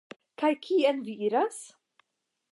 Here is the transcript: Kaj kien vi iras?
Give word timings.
Kaj 0.43 0.49
kien 0.63 1.03
vi 1.11 1.15
iras? 1.29 1.61